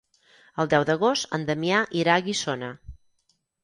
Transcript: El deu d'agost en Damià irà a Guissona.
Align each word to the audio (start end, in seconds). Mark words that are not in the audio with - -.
El 0.63 0.71
deu 0.71 0.85
d'agost 0.91 1.39
en 1.41 1.47
Damià 1.51 1.85
irà 2.03 2.19
a 2.19 2.27
Guissona. 2.31 2.75